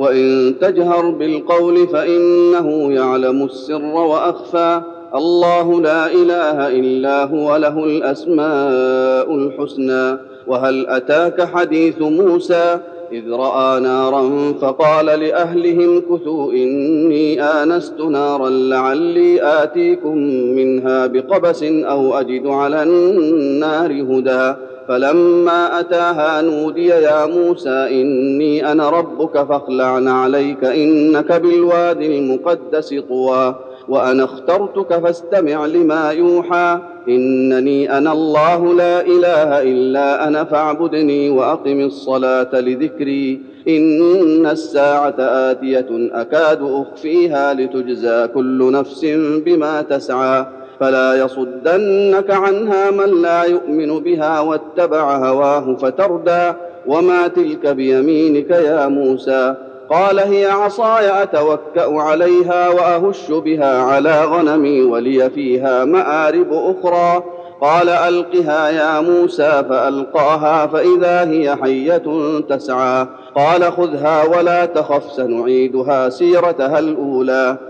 [0.00, 4.80] وإن تجهر بالقول فإنه يعلم السر وأخفى
[5.14, 10.16] الله لا اله الا هو له الاسماء الحسنى
[10.46, 12.78] وهل اتاك حديث موسى
[13.12, 20.16] اذ راى نارا فقال لاهله امكثوا اني انست نارا لعلي اتيكم
[20.56, 24.54] منها بقبس أو اجد على النار هدى
[24.90, 33.54] فلما أتاها نودي يا موسى إني أنا ربك فاخلع نعليك إنك بالوادي المقدس طوى
[33.88, 42.60] وأنا اخترتك فاستمع لما يوحى إنني أنا الله لا إله إلا أنا فاعبدني وأقم الصلاة
[42.60, 49.04] لذكري إن الساعة آتية أكاد أخفيها لتجزى كل نفس
[49.46, 50.59] بما تسعى.
[50.80, 56.52] فلا يصدنك عنها من لا يؤمن بها واتبع هواه فتردى
[56.86, 59.54] وما تلك بيمينك يا موسى.
[59.90, 67.24] قال هي عصاي أتوكأ عليها وأهش بها على غنمي ولي فيها مآرب أخرى.
[67.60, 72.02] قال ألقها يا موسى فألقاها فإذا هي حية
[72.48, 73.06] تسعى.
[73.36, 77.69] قال خذها ولا تخف سنعيدها سيرتها الأولى.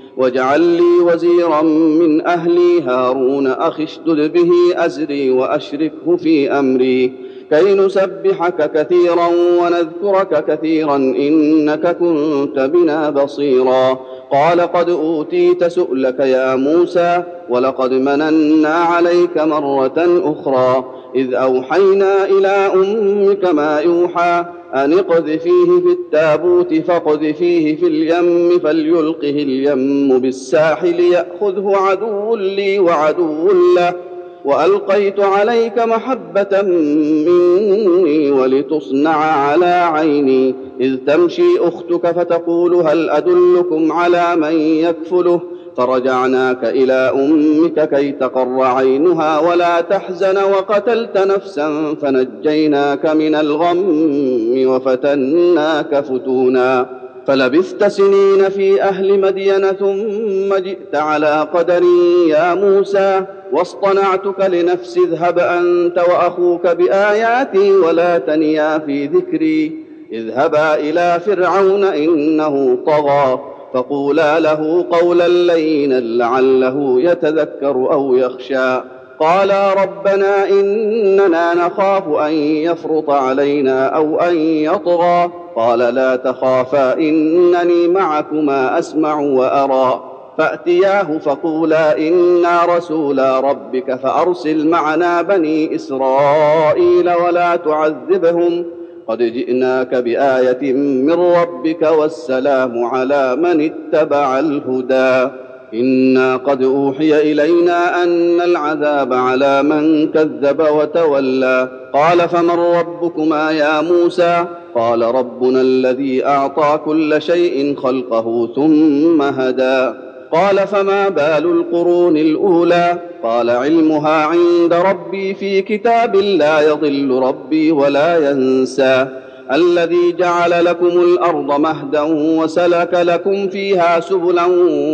[0.17, 1.61] واجعل لي وزيرا
[2.01, 7.30] من أهلي هارون أخي اشدد به أزري وأشركه في أمري.
[7.51, 9.27] كي نسبحك كثيرا
[9.61, 13.99] ونذكرك كثيرا إنك كنت بنا بصيرا.
[14.31, 20.85] قال قد أوتيت سؤلك يا موسى ولقد مننا عليك مرة أخرى.
[21.15, 24.45] إذ أوحينا إلى أمك ما يوحى
[24.75, 34.10] أن اقذفيه في التابوت فاقذفيه في اليم فليلقه اليم بالساحل يأخذه عدو لي وعدو له.
[34.45, 40.55] وألقيت عليك محبة مني ولتصنع على عيني.
[40.81, 45.41] إذ تمشي أختك فتقول هل أدلكم على من يكفله؟
[45.77, 56.85] فرجعناك إلى أمك كي تقر عينها ولا تحزن وقتلت نفسا فنجيناك من الغم وفتناك فتونا.
[57.27, 63.21] فلبثت سنين في أهل مدين ثم جئت على قدري يا موسى.
[63.51, 69.85] واصطنعتك لنفسي اذهب أنت وأخوك بآياتي ولا تنيا في ذكري.
[70.11, 73.39] اذهبا إلى فرعون إنه طغى
[73.73, 78.81] فقولا له قولا لينا لعله يتذكر أو يخشى.
[79.19, 85.31] قالا ربنا إننا نخاف أن يفرط علينا أو أن يطغى.
[85.55, 90.10] قال لا تخافا إنني معكما أسمع وأرى.
[90.37, 98.65] فأتياه فقولا إنا رسولا ربك فأرسل معنا بني إسرائيل ولا تعذبهم.
[99.07, 105.31] قد جئناك بآية من ربك والسلام على من اتبع الهدى.
[105.73, 111.69] إنا قد أوحي إلينا أن العذاب على من كذب وتولى.
[111.93, 120.10] قال فمن ربكما يا موسى؟ قال ربنا الذي أعطى كل شيء خلقه ثم هدى.
[120.31, 128.31] قال فما بال القرون الأولى؟ قال علمها عند ربي في كتاب لا يضل ربي ولا
[128.31, 129.07] ينسى.
[129.51, 132.01] الذي جعل لكم الأرض مهدا
[132.41, 134.45] وسلك لكم فيها سبلا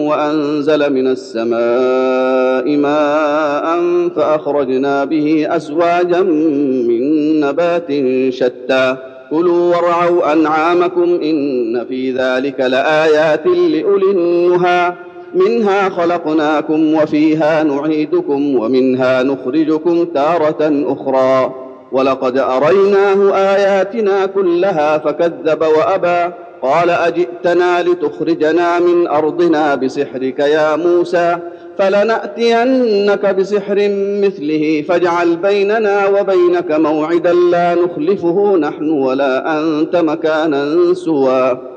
[0.07, 3.80] وأنزل من السماء ماء
[4.16, 7.88] فأخرجنا به أزواجا من نبات
[8.30, 8.95] شتى.
[9.30, 14.94] كلوا وارعوا أنعامكم إن في ذلك لآيات لأولي النهى.
[15.33, 21.56] منها خلقناكم وفيها نعيدكم ومنها نخرجكم تارة أخرى.
[21.91, 26.33] ولقد أريناه آياتنا كلها فكذب وأبى.
[26.62, 31.38] قال أجئتنا لتخرجنا من أرضنا بسحرك يا موسى
[31.77, 33.75] فلنأتينك بسحر
[34.24, 41.76] مثله فاجعل بيننا وبينك موعدا لا نخلفه نحن ولا أنت مكانا سوى.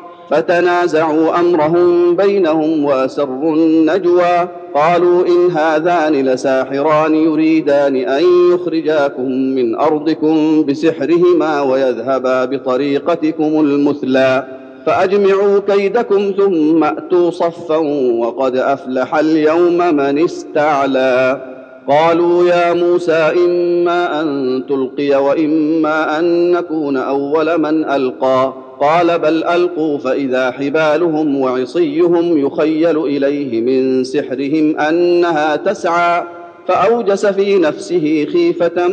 [0.31, 4.47] فتنازعوا أمرهم بينهم وأسروا النجوى.
[4.75, 8.23] قالوا إن هذان لساحران يريدان أن
[8.53, 14.47] يخرجاكم من أرضكم بسحرهما ويذهبا بطريقتكم المثلى.
[14.85, 17.77] فأجمعوا كيدكم ثم أتوا صفا
[18.19, 21.41] وقد أفلح اليوم من استعلى.
[21.87, 28.53] قالوا يا موسى إما أن تلقي وإما أن نكون أول من ألقى.
[28.81, 36.23] قال بل ألقوا فإذا حبالهم وعصيهم يخيل إليه من سحرهم أنها تسعى
[36.67, 38.87] فأوجس في نفسه خيفة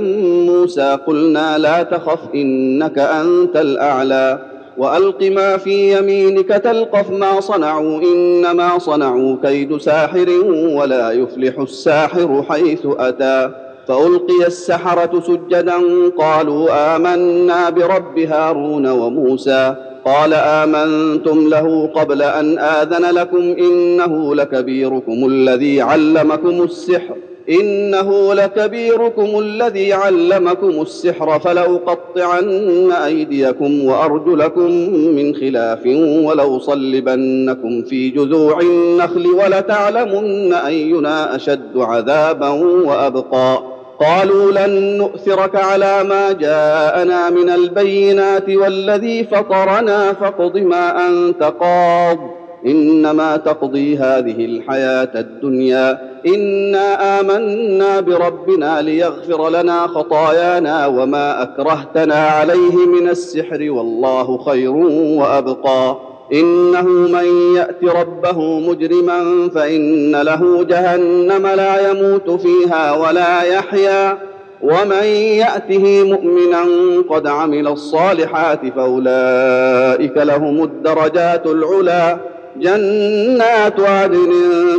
[0.46, 4.38] موسى قلنا لا تخف إنك أنت الأعلى
[4.78, 10.30] وألق ما في يمينك تلقف ما صنعوا إنما صنعوا كيد ساحر
[10.72, 15.76] ولا يفلح الساحر حيث أتى فألقي السحرة سجدا
[16.18, 19.74] قالوا آمنا برب هارون وموسى
[20.04, 27.16] قال آمنتم له قبل أن آذن لكم إنه لكبيركم الذي علمكم السحر
[27.50, 34.70] إنه لكبيركم الذي علمكم السحر فلأقطعن أيديكم وأرجلكم
[35.16, 35.86] من خلاف
[36.24, 42.48] ولوصلبنكم في جذوع النخل ولتعلمن أينا أشد عذابا
[42.86, 52.18] وأبقى قالوا لن نؤثرك على ما جاءنا من البينات والذي فطرنا فاقض ما أنت قاض.
[52.66, 56.18] إنما تقضي هذه الحياة الدنيا.
[56.26, 64.72] إنا آمنا بربنا ليغفر لنا خطايانا وما أكرهتنا عليه من السحر والله خير
[65.20, 66.07] وأبقى.
[66.32, 74.18] إنه من يأت ربه مجرما فإن له جهنم لا يموت فيها ولا يحيا.
[74.62, 75.04] ومن
[75.38, 76.64] يأته مؤمنا
[77.10, 82.18] قد عمل الصالحات فأولئك لهم الدرجات العلى
[82.56, 84.32] جنات عدن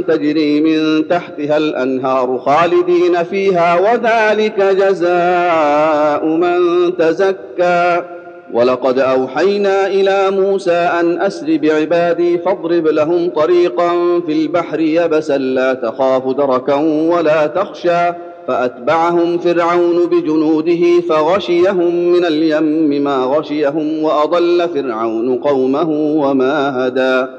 [0.08, 6.58] تجري من تحتها الأنهار خالدين فيها وذلك جزاء من
[6.98, 8.19] تزكى.
[8.54, 16.28] ولقد أوحينا إلى موسى أن أسر بعبادي فاضرب لهم طريقا في البحر يبسا لا تخاف
[16.28, 16.76] دركا
[17.10, 18.14] ولا تخشى
[18.48, 27.39] فأتبعهم فرعون بجنوده فغشيهم من اليم ما غشيهم وأضل فرعون قومه وما هدى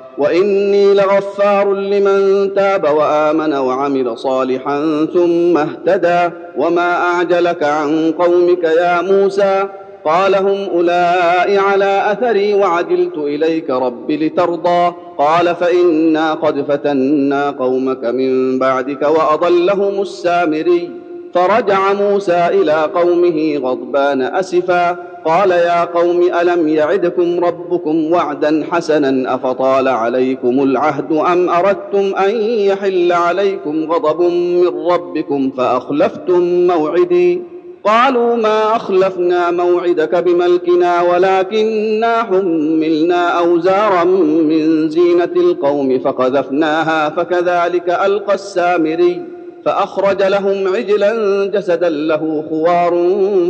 [0.21, 9.63] وإني لغفار لمن تاب وآمن وعمل صالحا ثم اهتدى وما أعجلك عن قومك يا موسى
[10.05, 18.59] قال هم أولئك على أثري وعجلت إليك رب لترضى قال فإنا قد فتنا قومك من
[18.59, 21.00] بعدك وأضلهم السامري
[21.33, 25.11] فرجع موسى إلى قومه غضبان أسفا.
[25.25, 33.11] قال يا قوم ألم يعدكم ربكم وعدا حسنا؟ أفطال عليكم العهد أم أردتم أن يحل
[33.11, 37.41] عليكم غضب من ربكم فأخلفتم موعدي؟
[37.83, 49.30] قالوا ما أخلفنا موعدك بملكنا ولكنا حملنا أوزارا من زينة القوم فقذفناها فكذلك ألقى السامري.
[49.65, 52.93] فأخرج لهم عجلا جسدا له خوار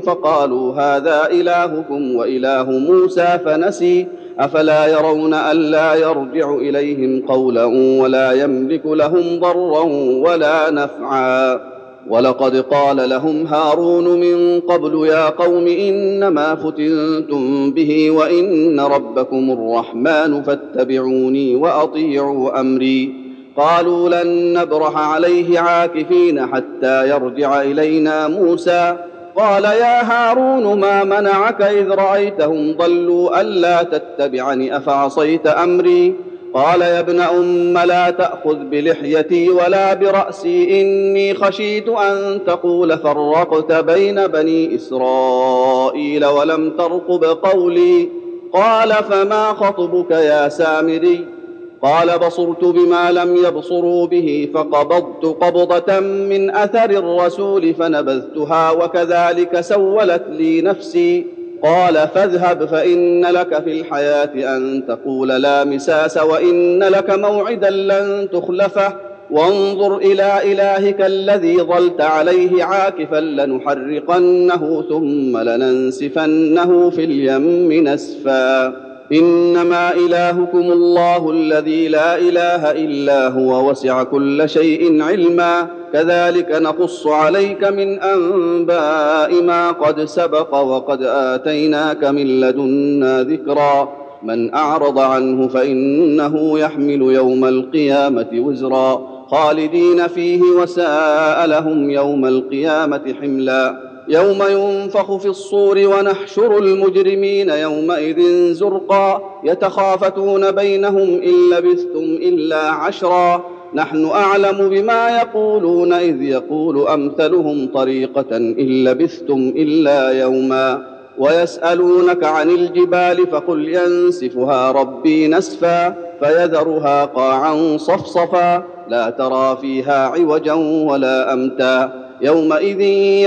[0.05, 4.07] فقالوا هذا إلهكم وإله موسى فنسي
[4.39, 7.65] أفلا يرون الا يرجع إليهم قولا
[8.01, 9.83] ولا يملك لهم ضرا
[10.29, 11.71] ولا نفعا.
[12.09, 21.55] ولقد قال لهم هارون من قبل يا قوم إنما فتنتم به وإن ربكم الرحمن فاتبعوني
[21.55, 23.20] وأطيعوا أمري.
[23.57, 28.95] قالوا لن نبرح عليه عاكفين حتى يرجع إلينا موسى.
[29.35, 36.15] قال يا هارون ما منعك إذ رأيتهم ضلوا ألا تتبعني أفعصيت أمري؟
[36.53, 44.27] قال يا ابن أم لا تأخذ بلحيتي ولا برأسي إني خشيت أن تقول فرقت بين
[44.27, 48.09] بني إسرائيل ولم ترقب قولي.
[48.53, 51.40] قال فما خطبك يا سامري؟
[51.83, 60.61] قال بصرت بما لم يبصروا به فقبضت قبضة من أثر الرسول فنبذتها وكذلك سولت لي
[60.61, 61.25] نفسي.
[61.63, 68.95] قال فاذهب فإن لك في الحياة أن تقول لا مساس وإن لك موعدا لن تخلفه.
[69.31, 78.90] وانظر إلى إلهك الذي ظلت عليه عاكفا لنحرقنه ثم لننسفنه في اليم نسفا.
[79.11, 85.67] إنما إلهكم الله الذي لا إله إلا هو وسع كل شيء علما.
[85.93, 93.89] كذلك نقص عليك من أنباء ما قد سبق وقد آتيناك من لدنا ذكرا.
[94.23, 99.07] من أعرض عنه فإنه يحمل يوم القيامة وزرا.
[99.31, 103.90] خالدين فيه وساء لهم يوم القيامة حملا.
[104.07, 113.43] يوم ينفخ في الصور ونحشر المجرمين يومئذ زرقا يتخافتون بينهم إن لبثتم إلا عشرا.
[113.73, 120.91] نحن أعلم بما يقولون إذ يقول أمثلهم طريقة إن لبثتم إلا يوما.
[121.17, 128.63] ويسألونك عن الجبال فقل ينسفها ربي نسفا فيذرها قاعا صفصفا.
[128.89, 130.53] لا ترى فيها عوجا
[130.89, 132.00] ولا أمتا.
[132.21, 132.81] يومئذ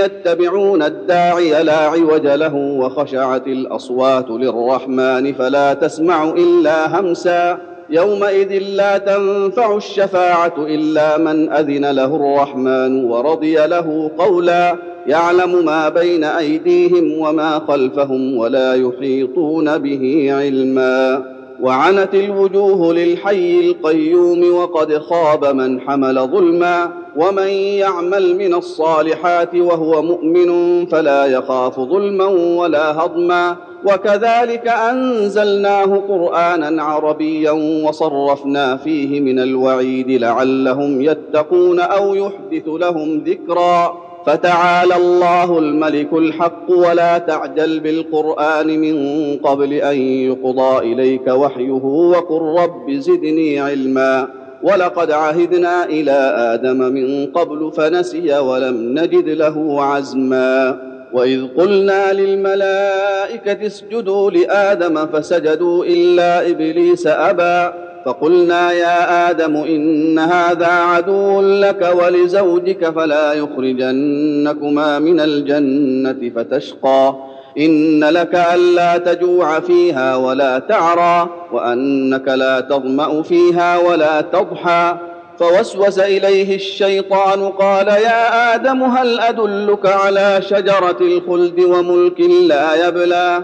[0.05, 7.57] يتبعون الداعي لا عوج له وخشعت الأصوات للرحمن فلا تسمع إلا همسا.
[7.89, 14.75] يومئذ لا تنفع الشفاعة إلا من أذن له الرحمن ورضي له قولا.
[15.07, 21.34] يعلم ما بين أيديهم وما خلفهم ولا يحيطون به علما.
[21.61, 30.85] وعنت الوجوه للحي القيوم وقد خاب من حمل ظلما ومن يعمل من الصالحات وهو مؤمن
[30.85, 37.51] فلا يخاف ظلما ولا هضما وكذلك أنزلناه قرآنا عربيا
[37.85, 47.17] وصرفنا فيه من الوعيد لعلهم يتقون أو يحدث لهم ذكرا فتعالى الله الملك الحق ولا
[47.17, 48.95] تعجل بالقرآن من
[49.37, 54.27] قبل أن يقضى إليك وحيه وقل رب زدني علما
[54.63, 56.11] ولقد عهدنا إلى
[56.53, 60.81] آدم من قبل فنسي ولم نجد له عزما
[61.13, 71.41] وإذ قلنا للملائكة اسجدوا لآدم فسجدوا إلا إبليس أبى فقلنا يا آدم إن هذا عدو
[71.41, 77.15] لك ولزوجك فلا يخرجنكما من الجنة فتشقى.
[77.57, 84.97] إن لك ألا تجوع فيها ولا تعرى وأنك لا تظمأ فيها ولا تضحى.
[85.39, 93.43] فوسوس إليه الشيطان قال يا آدم هل أدلك على شجرة الخلد وملك لا يبلى؟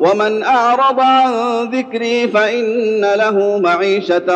[0.00, 1.32] ومن أعرض عن
[1.64, 4.26] ذكري فإن له معيشة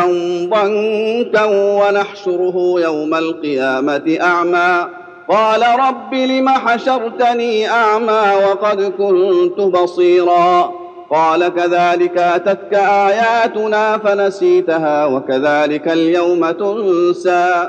[0.50, 4.86] ضنكا ونحشره يوم القيامة أعمى.
[5.28, 10.72] قال رب لم حشرتني أعمى وقد كنت بصيرا.
[11.10, 17.68] قال كذلك أتتك آياتنا فنسيتها وكذلك اليوم تنسى.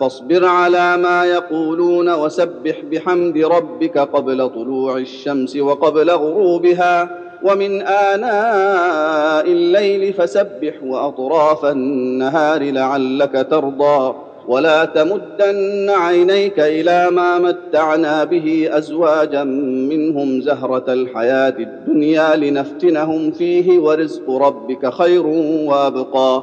[0.00, 10.12] فاصبر على ما يقولون وسبح بحمد ربك قبل طلوع الشمس وقبل غروبها ومن آناء الليل
[10.12, 14.14] فسبح وأطراف النهار لعلك ترضى
[14.48, 19.44] ولا تمدن عينيك إلى ما متعنا به أزواجا
[19.90, 25.26] منهم زهرة الحياة الدنيا لنفتنهم فيه ورزق ربك خير
[25.66, 26.42] وأبقى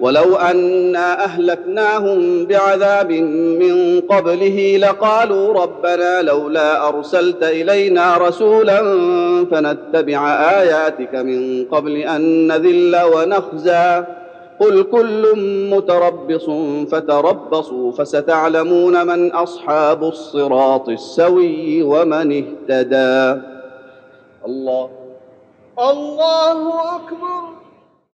[0.00, 3.12] ولو أنا أهلكناهم بعذاب
[3.60, 8.82] من قبله لقالوا ربنا لولا أرسلت إلينا رسولا
[9.50, 14.04] فنتبع آياتك من قبل أن نذل ونخزى.
[14.60, 15.26] قل كل
[15.70, 16.44] متربص
[16.90, 23.40] فتربصوا فستعلمون من أصحاب الصراط السوي ومن اهتدى.
[24.46, 24.90] الله.
[25.78, 27.59] الله أكبر.